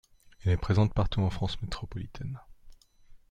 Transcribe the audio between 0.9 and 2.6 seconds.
partout en France métropolitaine.